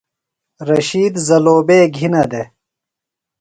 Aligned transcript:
رشید 0.67 1.13
زلوبے 1.27 1.79
گِھینہ 1.95 2.23
دےۡ۔ 2.31 2.47